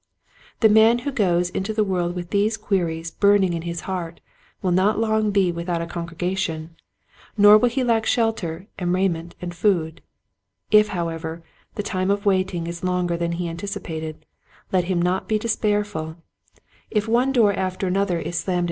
[0.61, 4.19] "The man who goes into the world with these queries burning in his heart
[4.63, 6.69] will not long be without a con gregation,
[7.37, 10.01] nor will he lack shelter and rai ment and food.
[10.71, 11.43] If however
[11.75, 14.25] the time of waiting is longer than he anticipated
[14.71, 16.15] let him not be despair ful.
[16.89, 18.59] If one door after another is slammed 32 Quiet Hints to Growing Preachers.